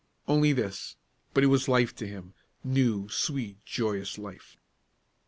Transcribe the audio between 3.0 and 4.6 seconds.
sweet, joyous life.